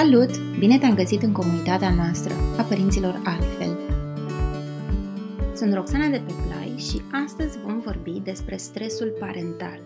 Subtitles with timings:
[0.00, 0.58] Salut!
[0.58, 3.78] Bine te-am găsit în comunitatea noastră a părinților altfel.
[5.56, 9.80] Sunt Roxana de pe Play și astăzi vom vorbi despre stresul parental,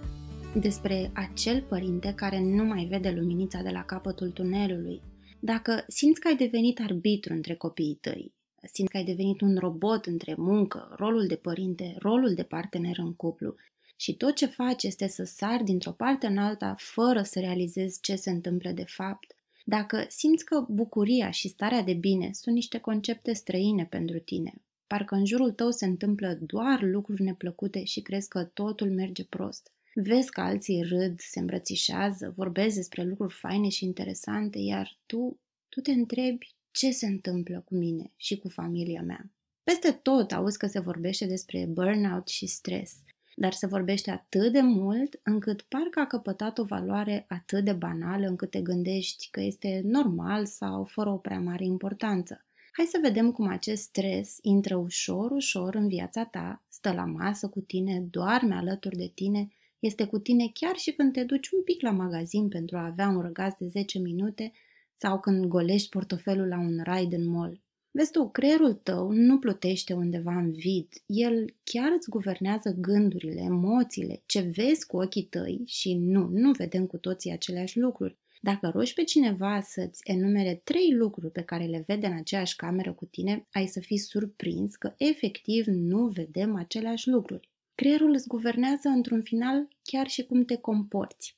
[0.54, 5.02] despre acel părinte care nu mai vede luminița de la capătul tunelului.
[5.40, 8.32] Dacă simți că ai devenit arbitru între copiii tăi,
[8.72, 13.14] simți că ai devenit un robot între muncă, rolul de părinte, rolul de partener în
[13.14, 13.54] cuplu
[13.96, 18.14] și tot ce faci este să sari dintr-o parte în alta fără să realizezi ce
[18.14, 19.33] se întâmplă de fapt,
[19.64, 24.52] dacă simți că bucuria și starea de bine sunt niște concepte străine pentru tine,
[24.86, 29.72] parcă în jurul tău se întâmplă doar lucruri neplăcute și crezi că totul merge prost,
[29.94, 35.80] vezi că alții râd, se îmbrățișează, vorbesc despre lucruri faine și interesante, iar tu, tu
[35.80, 39.30] te întrebi ce se întâmplă cu mine și cu familia mea.
[39.62, 42.94] Peste tot auzi că se vorbește despre burnout și stres,
[43.36, 48.26] dar se vorbește atât de mult încât parcă a căpătat o valoare atât de banală
[48.26, 52.44] încât te gândești că este normal sau fără o prea mare importanță.
[52.72, 57.48] Hai să vedem cum acest stres intră ușor, ușor în viața ta, stă la masă
[57.48, 59.48] cu tine, doarme alături de tine,
[59.78, 63.08] este cu tine chiar și când te duci un pic la magazin pentru a avea
[63.08, 64.52] un răgaz de 10 minute
[64.94, 67.63] sau când golești portofelul la un ride în mall.
[67.96, 74.22] Vezi tu, creierul tău nu plutește undeva în vid, el chiar îți guvernează gândurile, emoțiile,
[74.26, 78.16] ce vezi cu ochii tăi și nu, nu vedem cu toții aceleași lucruri.
[78.40, 82.92] Dacă rogi pe cineva să-ți enumere trei lucruri pe care le vede în aceeași cameră
[82.92, 87.48] cu tine, ai să fii surprins că efectiv nu vedem aceleași lucruri.
[87.74, 91.36] Creierul îți guvernează într-un final chiar și cum te comporți.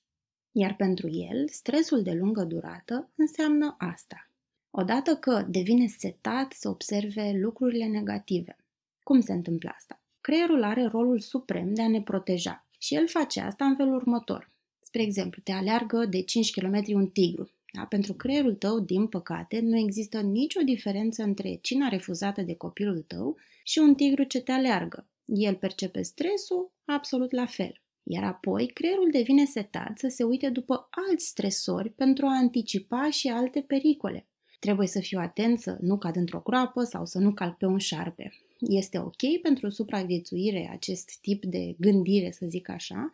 [0.53, 4.25] Iar pentru el, stresul de lungă durată înseamnă asta.
[4.78, 8.56] Odată că devine setat să observe lucrurile negative.
[9.02, 10.00] Cum se întâmplă asta?
[10.20, 14.50] Creierul are rolul suprem de a ne proteja și el face asta în felul următor.
[14.80, 17.50] Spre exemplu, te aleargă de 5 km un tigru.
[17.72, 17.84] Da?
[17.84, 23.36] Pentru creierul tău, din păcate, nu există nicio diferență între cina refuzată de copilul tău
[23.65, 25.06] și un tigru ce te aleargă.
[25.25, 27.81] El percepe stresul absolut la fel.
[28.03, 33.28] Iar apoi, creierul devine setat să se uite după alți stresori pentru a anticipa și
[33.28, 34.26] alte pericole.
[34.66, 37.78] Trebuie să fiu atent să nu cad într-o groapă sau să nu calc pe un
[37.78, 38.32] șarpe.
[38.60, 43.10] Este ok pentru supraviețuire acest tip de gândire, să zic așa,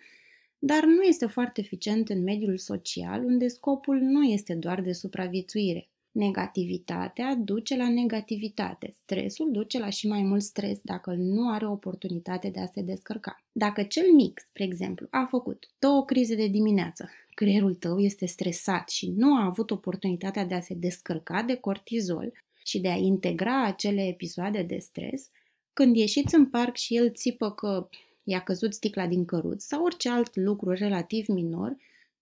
[0.58, 5.88] dar nu este foarte eficient în mediul social, unde scopul nu este doar de supraviețuire.
[6.12, 12.48] Negativitatea duce la negativitate, stresul duce la și mai mult stres dacă nu are oportunitate
[12.48, 13.42] de a se descărca.
[13.52, 18.88] Dacă cel mic, spre exemplu, a făcut două crize de dimineață, creierul tău este stresat
[18.88, 22.32] și nu a avut oportunitatea de a se descărca de cortizol
[22.64, 25.28] și de a integra acele episoade de stres,
[25.72, 27.88] când ieșiți în parc și el țipă că
[28.24, 31.76] i-a căzut sticla din căruț sau orice alt lucru relativ minor,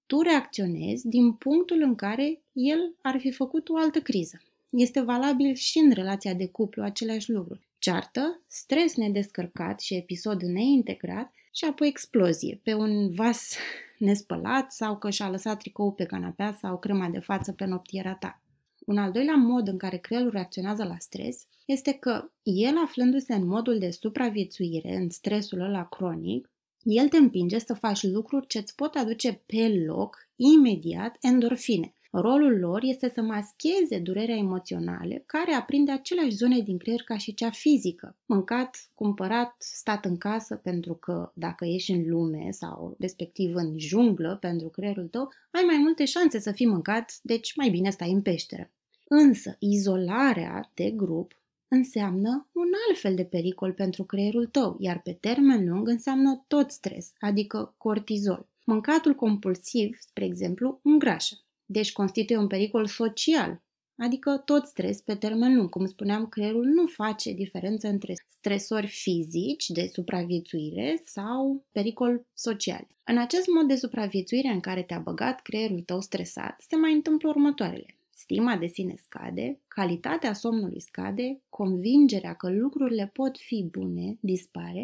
[0.07, 4.43] tu reacționezi din punctul în care el ar fi făcut o altă criză.
[4.71, 7.69] Este valabil și în relația de cuplu aceleași lucruri.
[7.79, 13.57] Ceartă, stres nedescărcat și episod neintegrat și apoi explozie pe un vas
[13.99, 18.43] nespălat sau că și-a lăsat tricou pe canapea sau crema de față pe noptiera ta.
[18.87, 23.47] Un al doilea mod în care creierul reacționează la stres este că el aflându-se în
[23.47, 26.51] modul de supraviețuire, în stresul ăla cronic,
[26.83, 31.95] el te împinge să faci lucruri ce îți pot aduce pe loc, imediat, endorfine.
[32.13, 37.35] Rolul lor este să mascheze durerea emoțională care aprinde aceleași zone din creier ca și
[37.35, 38.17] cea fizică.
[38.27, 44.37] Mâncat, cumpărat, stat în casă pentru că dacă ești în lume sau respectiv în junglă
[44.41, 48.23] pentru creierul tău, ai mai multe șanse să fii mâncat, deci mai bine stai în
[48.23, 48.71] peșteră.
[49.09, 51.33] Însă, izolarea de grup
[51.69, 56.71] înseamnă un alt fel de pericol pentru creierul tău, iar pe termen lung înseamnă tot
[56.71, 58.47] stres, adică cortizol.
[58.65, 61.35] Mâncatul compulsiv, spre exemplu, îngrașă,
[61.73, 63.63] deci constituie un pericol social,
[63.97, 65.69] adică tot stres pe termen lung.
[65.69, 72.87] Cum spuneam, creierul nu face diferență între stresori fizici de supraviețuire sau pericol social.
[73.05, 77.29] În acest mod de supraviețuire în care te-a băgat creierul tău stresat, se mai întâmplă
[77.29, 77.95] următoarele.
[78.15, 84.83] Stima de sine scade, calitatea somnului scade, convingerea că lucrurile pot fi bune dispare,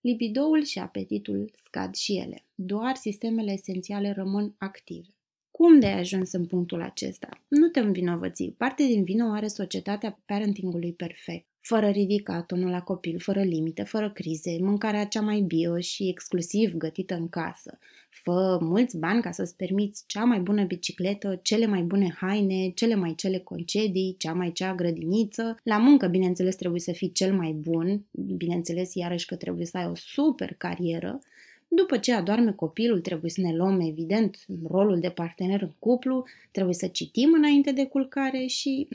[0.00, 2.44] libidoul și apetitul scad și ele.
[2.54, 5.13] Doar sistemele esențiale rămân active.
[5.56, 7.28] Cum de ai ajuns în punctul acesta?
[7.48, 8.44] Nu te învinovăți.
[8.44, 11.46] Parte din vină o are societatea parentingului perfect.
[11.60, 16.74] Fără ridica tonul la copil, fără limite, fără crize, mâncarea cea mai bio și exclusiv
[16.74, 17.78] gătită în casă.
[18.10, 22.94] Fă mulți bani ca să-ți permiți cea mai bună bicicletă, cele mai bune haine, cele
[22.94, 25.56] mai cele concedii, cea mai cea grădiniță.
[25.62, 28.04] La muncă, bineînțeles, trebuie să fii cel mai bun,
[28.36, 31.20] bineînțeles, iarăși că trebuie să ai o super carieră,
[31.68, 36.74] După ce adorme copilul, trebuie să ne luăm, evident, rolul de partener în cuplu, trebuie
[36.74, 38.88] să citim înainte de culcare și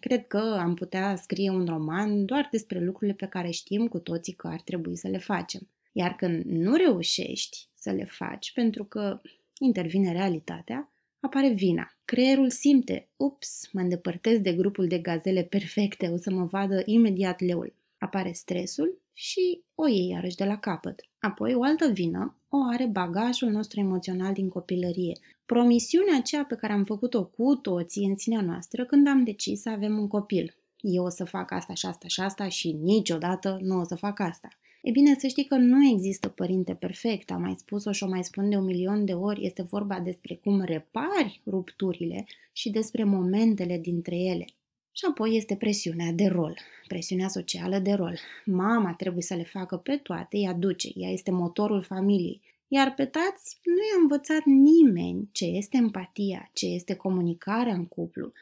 [0.00, 4.32] cred că am putea scrie un roman doar despre lucrurile pe care știm cu toții
[4.32, 5.68] că ar trebui să le facem.
[5.92, 9.20] Iar când nu reușești să le faci pentru că
[9.58, 11.94] intervine realitatea, apare vina.
[12.04, 17.40] Creierul simte, ups, mă îndepărtez de grupul de gazele perfecte, o să mă vadă imediat
[17.40, 17.74] leul.
[17.98, 21.00] Apare stresul și o iei iarăși de la capăt.
[21.18, 25.18] Apoi, o altă vină o are bagajul nostru emoțional din copilărie.
[25.46, 29.68] Promisiunea aceea pe care am făcut-o cu toții în sinea noastră când am decis să
[29.68, 30.54] avem un copil.
[30.80, 34.20] Eu o să fac asta și asta și asta și niciodată nu o să fac
[34.20, 34.48] asta.
[34.82, 38.24] E bine să știi că nu există părinte perfect, am mai spus-o și o mai
[38.24, 43.78] spun de un milion de ori, este vorba despre cum repari rupturile și despre momentele
[43.78, 44.44] dintre ele.
[44.92, 48.18] Și apoi este presiunea de rol, presiunea socială de rol.
[48.44, 52.40] Mama trebuie să le facă pe toate, ea duce, ea este motorul familiei.
[52.68, 58.32] Iar pe tați nu i-a învățat nimeni ce este empatia, ce este comunicarea în cuplu,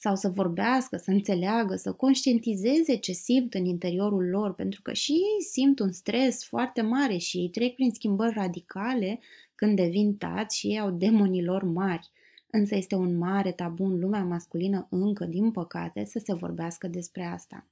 [0.00, 5.12] sau să vorbească, să înțeleagă, să conștientizeze ce simt în interiorul lor, pentru că și
[5.12, 9.20] ei simt un stres foarte mare și ei trec prin schimbări radicale
[9.54, 12.10] când devin tați și ei au demonii lor mari.
[12.50, 17.24] Însă este un mare tabu în lumea masculină încă, din păcate, să se vorbească despre
[17.24, 17.66] asta.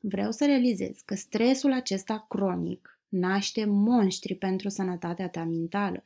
[0.00, 6.02] Vreau să realizez că stresul acesta cronic naște monștri pentru sănătatea ta mentală,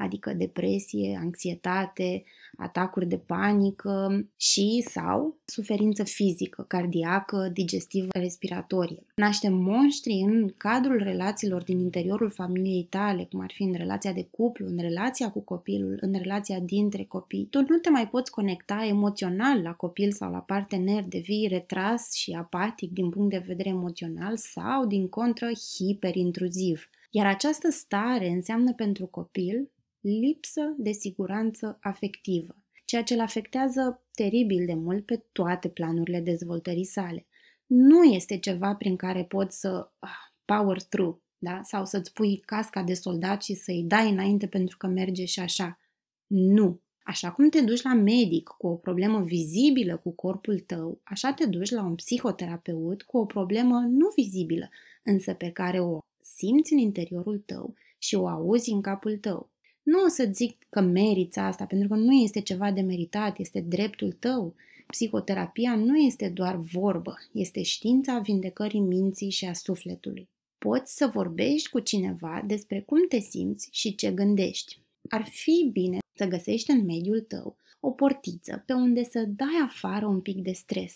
[0.00, 2.22] adică depresie, anxietate,
[2.56, 9.02] atacuri de panică și sau suferință fizică, cardiacă, digestivă, respiratorie.
[9.14, 14.28] Naștem monștri în cadrul relațiilor din interiorul familiei tale, cum ar fi în relația de
[14.30, 17.46] cuplu, în relația cu copilul, în relația dintre copii.
[17.50, 22.32] Tu nu te mai poți conecta emoțional la copil sau la partener, devii retras și
[22.32, 26.88] apatic din punct de vedere emoțional sau, din contră, hiperintruziv.
[27.10, 29.70] Iar această stare înseamnă pentru copil
[30.00, 36.84] lipsă de siguranță afectivă, ceea ce îl afectează teribil de mult pe toate planurile dezvoltării
[36.84, 37.26] sale.
[37.66, 40.10] Nu este ceva prin care poți să ah,
[40.44, 41.60] power through, da?
[41.62, 45.78] sau să-ți pui casca de soldat și să-i dai înainte pentru că merge și așa.
[46.26, 46.80] Nu.
[47.02, 51.46] Așa cum te duci la medic cu o problemă vizibilă cu corpul tău, așa te
[51.46, 54.68] duci la un psihoterapeut cu o problemă nu vizibilă,
[55.02, 59.50] însă pe care o simți în interiorul tău și o auzi în capul tău.
[59.82, 63.60] Nu o să zic că meriți asta, pentru că nu este ceva de meritat, este
[63.60, 64.54] dreptul tău.
[64.86, 70.28] Psihoterapia nu este doar vorbă, este știința vindecării minții și a sufletului.
[70.58, 74.78] Poți să vorbești cu cineva despre cum te simți și ce gândești.
[75.08, 80.06] Ar fi bine să găsești în mediul tău o portiță pe unde să dai afară
[80.06, 80.94] un pic de stres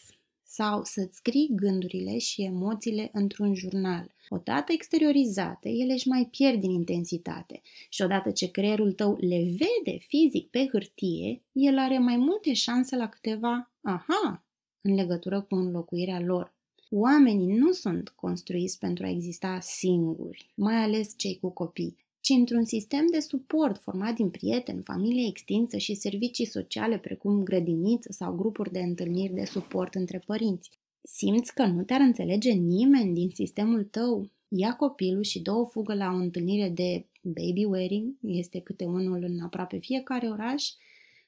[0.56, 4.15] sau să-ți scrii gândurile și emoțiile într-un jurnal.
[4.29, 9.99] Odată exteriorizate, ele își mai pierd din intensitate și odată ce creierul tău le vede
[9.99, 14.45] fizic pe hârtie, el are mai multe șanse la câteva aha
[14.81, 16.55] în legătură cu înlocuirea lor.
[16.91, 22.65] Oamenii nu sunt construiți pentru a exista singuri, mai ales cei cu copii, ci într-un
[22.65, 28.73] sistem de suport format din prieteni, familie extinsă și servicii sociale precum grădiniță sau grupuri
[28.73, 30.71] de întâlniri de suport între părinți.
[31.03, 34.31] Simți că nu te-ar înțelege nimeni din sistemul tău?
[34.49, 39.23] Ia copilul și dă o fugă la o întâlnire de baby wearing, este câte unul
[39.23, 40.65] în aproape fiecare oraș,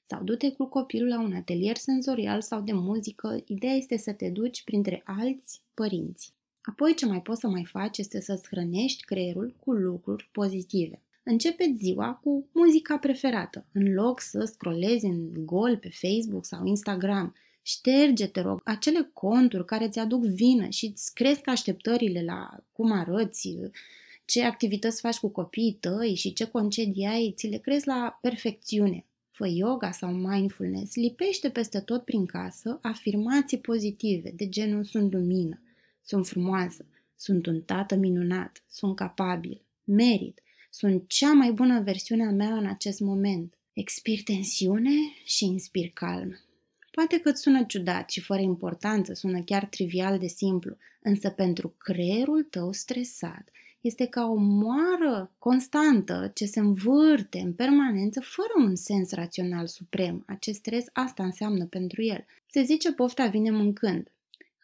[0.04, 3.42] sau du-te cu copilul la un atelier senzorial sau de muzică.
[3.46, 6.35] Ideea este să te duci printre alți părinți.
[6.66, 11.02] Apoi ce mai poți să mai faci este să-ți hrănești creierul cu lucruri pozitive.
[11.22, 17.34] Începe ziua cu muzica preferată, în loc să scrollezi în gol pe Facebook sau Instagram.
[17.62, 22.92] Șterge, te rog, acele conturi care îți aduc vină și îți cresc așteptările la cum
[22.92, 23.56] arăți,
[24.24, 29.04] ce activități faci cu copiii tăi și ce concedii ai, ți le crezi la perfecțiune.
[29.30, 35.60] Fă yoga sau mindfulness, lipește peste tot prin casă afirmații pozitive, de genul sunt lumină,
[36.06, 36.86] sunt frumoasă,
[37.16, 42.66] sunt un tată minunat, sunt capabil, merit, sunt cea mai bună versiune a mea în
[42.66, 43.54] acest moment.
[43.72, 44.90] Expir tensiune
[45.24, 46.40] și inspir calm.
[46.90, 51.74] Poate că îți sună ciudat și fără importanță, sună chiar trivial de simplu, însă pentru
[51.78, 53.48] creierul tău stresat
[53.80, 60.22] este ca o moară constantă ce se învârte în permanență fără un sens rațional suprem.
[60.26, 62.24] Acest stres asta înseamnă pentru el.
[62.46, 64.10] Se zice pofta vine mâncând.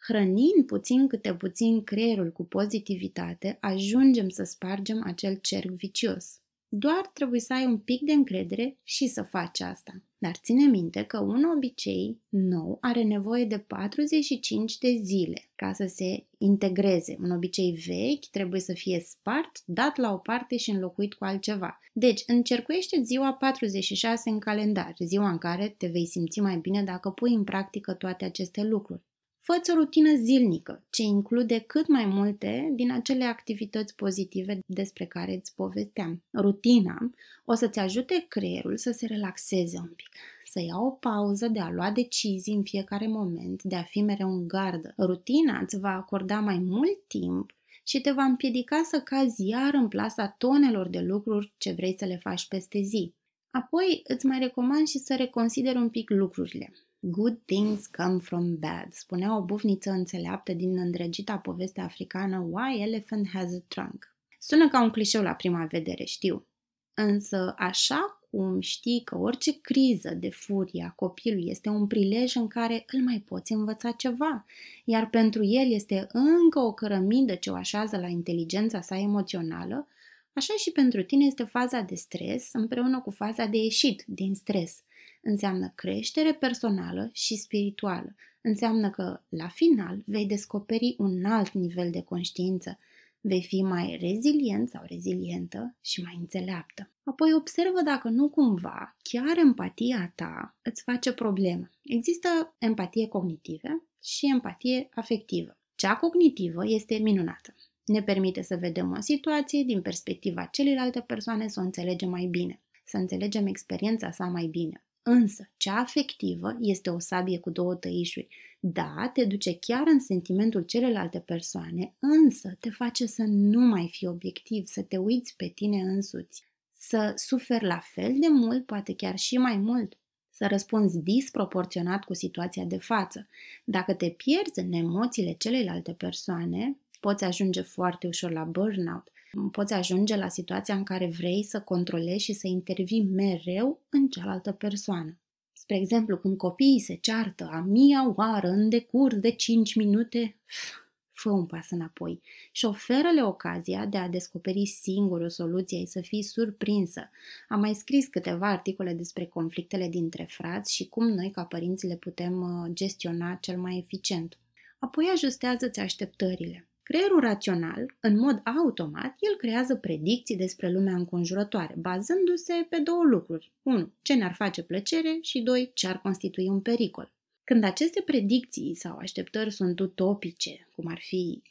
[0.07, 6.37] Hrănind puțin câte puțin creierul cu pozitivitate, ajungem să spargem acel cerc vicios.
[6.67, 10.01] Doar trebuie să ai un pic de încredere și să faci asta.
[10.17, 15.85] Dar ține minte că un obicei nou are nevoie de 45 de zile ca să
[15.95, 17.15] se integreze.
[17.19, 21.79] Un obicei vechi trebuie să fie spart, dat la o parte și înlocuit cu altceva.
[21.93, 27.09] Deci, încercuiește ziua 46 în calendar, ziua în care te vei simți mai bine dacă
[27.09, 29.01] pui în practică toate aceste lucruri.
[29.45, 35.33] Fă-ți o rutină zilnică, ce include cât mai multe din acele activități pozitive despre care
[35.33, 36.23] îți povesteam.
[36.33, 37.11] Rutina
[37.45, 40.09] o să-ți ajute creierul să se relaxeze un pic,
[40.45, 44.29] să ia o pauză de a lua decizii în fiecare moment, de a fi mereu
[44.29, 44.93] în gardă.
[44.97, 47.51] Rutina îți va acorda mai mult timp
[47.83, 52.05] și te va împiedica să cazi iar în plasa tonelor de lucruri ce vrei să
[52.05, 53.13] le faci peste zi.
[53.51, 56.73] Apoi îți mai recomand și să reconsideri un pic lucrurile.
[57.05, 63.27] Good things come from bad, spunea o bufniță înțeleaptă din îndrăgita poveste africană Why Elephant
[63.33, 64.15] Has a Trunk.
[64.39, 66.45] Sună ca un clișeu la prima vedere, știu.
[66.93, 72.47] Însă, așa cum știi că orice criză de furie a copilului este un prilej în
[72.47, 74.45] care îl mai poți învăța ceva,
[74.85, 79.87] iar pentru el este încă o cărămidă ce o așează la inteligența sa emoțională,
[80.33, 84.79] așa și pentru tine este faza de stres împreună cu faza de ieșit din stres–
[85.23, 88.15] înseamnă creștere personală și spirituală.
[88.41, 92.79] Înseamnă că, la final, vei descoperi un alt nivel de conștiință,
[93.21, 96.89] vei fi mai rezilient sau rezilientă și mai înțeleaptă.
[97.03, 101.69] Apoi observă dacă nu cumva chiar empatia ta îți face problemă.
[101.83, 105.57] Există empatie cognitivă și empatie afectivă.
[105.75, 107.55] Cea cognitivă este minunată.
[107.85, 112.61] Ne permite să vedem o situație din perspectiva celelalte persoane, să o înțelegem mai bine,
[112.85, 114.83] să înțelegem experiența sa mai bine.
[115.03, 118.27] Însă, cea afectivă este o sabie cu două tăișuri.
[118.59, 124.07] Da, te duce chiar în sentimentul celelalte persoane, însă te face să nu mai fii
[124.07, 129.17] obiectiv, să te uiți pe tine însuți, să suferi la fel de mult, poate chiar
[129.17, 129.97] și mai mult,
[130.29, 133.27] să răspunzi disproporționat cu situația de față.
[133.63, 139.11] Dacă te pierzi în emoțiile celelalte persoane, poți ajunge foarte ușor la burnout
[139.51, 144.51] poți ajunge la situația în care vrei să controlezi și să intervii mereu în cealaltă
[144.51, 145.17] persoană.
[145.53, 150.35] Spre exemplu, când copiii se ceartă a mia oară în decurs de 5 minute,
[151.21, 152.21] fă un pas înapoi
[152.51, 157.09] și oferă-le ocazia de a descoperi singur o soluție, să fii surprinsă.
[157.47, 161.95] Am mai scris câteva articole despre conflictele dintre frați și cum noi, ca părinți, le
[161.95, 164.37] putem uh, gestiona cel mai eficient.
[164.79, 166.67] Apoi ajustează-ți așteptările.
[166.83, 173.51] Creierul rațional, în mod automat, el creează predicții despre lumea înconjurătoare, bazându-se pe două lucruri.
[173.61, 173.91] 1.
[174.01, 175.71] Ce ne-ar face plăcere și 2.
[175.73, 177.11] Ce ar constitui un pericol.
[177.43, 181.41] Când aceste predicții sau așteptări sunt utopice, cum ar fi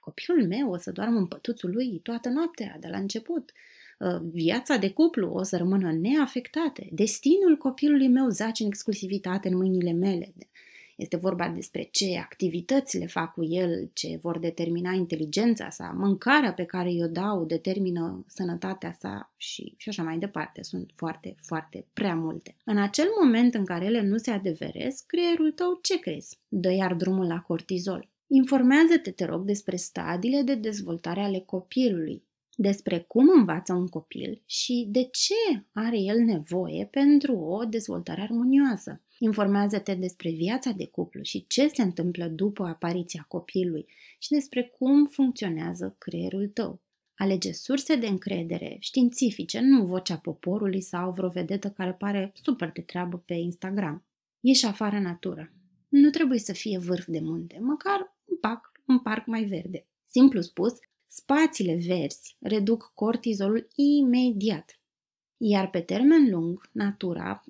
[0.00, 3.52] copilul meu o să doarmă în pătuțul lui toată noaptea de la început,
[4.00, 9.56] ă, viața de cuplu o să rămână neafectate, destinul copilului meu zace în exclusivitate în
[9.56, 10.32] mâinile mele,
[11.02, 16.52] este vorba despre ce activități le fac cu el, ce vor determina inteligența sa, mâncarea
[16.52, 20.62] pe care i-o dau determină sănătatea sa și, și așa mai departe.
[20.62, 22.56] Sunt foarte, foarte prea multe.
[22.64, 26.38] În acel moment în care ele nu se adeveresc, creierul tău ce crezi?
[26.48, 28.08] Dă iar drumul la cortizol.
[28.26, 32.22] Informează-te, te rog, despre stadiile de dezvoltare ale copilului,
[32.56, 39.00] despre cum învață un copil și de ce are el nevoie pentru o dezvoltare armonioasă.
[39.24, 43.86] Informează-te despre viața de cuplu și ce se întâmplă după apariția copilului
[44.18, 46.80] și despre cum funcționează creierul tău.
[47.14, 52.80] Alege surse de încredere științifice, nu vocea poporului sau vreo vedetă care pare super de
[52.80, 54.04] treabă pe Instagram.
[54.40, 55.52] Ieși afară în natură.
[55.88, 59.86] Nu trebuie să fie vârf de munte, măcar un parc, un parc mai verde.
[60.06, 60.72] Simplu spus,
[61.06, 64.80] spațiile verzi reduc cortizolul imediat.
[65.36, 67.44] Iar pe termen lung, natura,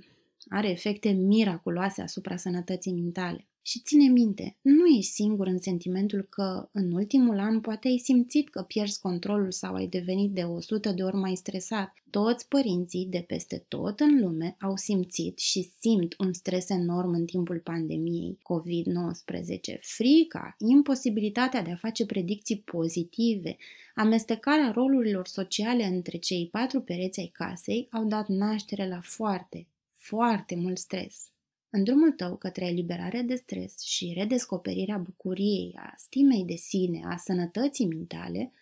[0.53, 3.47] are efecte miraculoase asupra sănătății mentale.
[3.65, 8.49] Și ține minte, nu ești singur în sentimentul că în ultimul an poate ai simțit
[8.49, 11.93] că pierzi controlul sau ai devenit de 100 de ori mai stresat.
[12.11, 17.25] Toți părinții de peste tot în lume au simțit și simt un stres enorm în
[17.25, 19.81] timpul pandemiei COVID-19.
[19.81, 23.57] Frica, imposibilitatea de a face predicții pozitive,
[23.95, 29.67] amestecarea rolurilor sociale între cei patru pereți ai casei au dat naștere la foarte,
[30.03, 31.31] foarte mult stres.
[31.71, 37.17] În drumul tău către eliberarea de stres și redescoperirea bucuriei, a stimei de sine, a
[37.17, 38.53] sănătății mentale,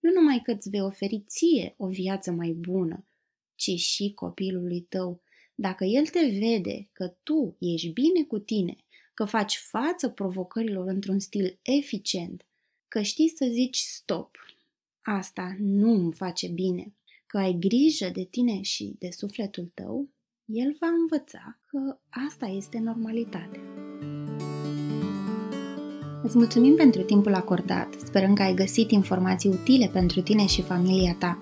[0.00, 3.06] nu numai că îți vei oferi ție o viață mai bună,
[3.54, 5.22] ci și copilului tău,
[5.54, 8.76] dacă el te vede că tu ești bine cu tine,
[9.14, 12.46] că faci față provocărilor într-un stil eficient,
[12.88, 14.36] că știi să zici stop,
[15.02, 16.94] asta nu îmi face bine,
[17.26, 20.08] că ai grijă de tine și de sufletul tău,
[20.52, 23.60] el va învăța că asta este normalitatea.
[26.22, 31.16] Îți mulțumim pentru timpul acordat, sperăm că ai găsit informații utile pentru tine și familia
[31.18, 31.38] ta.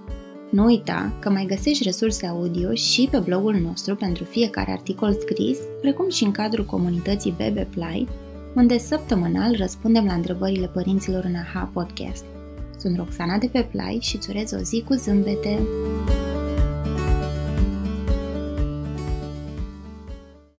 [0.50, 5.58] Nu uita că mai găsești resurse audio și pe blogul nostru pentru fiecare articol scris,
[5.80, 8.08] precum și în cadrul comunității Bebe Play,
[8.54, 12.24] unde săptămânal răspundem la întrebările părinților în AHA Podcast.
[12.78, 15.58] Sunt Roxana de pe Play și îți urez o zi cu zâmbete!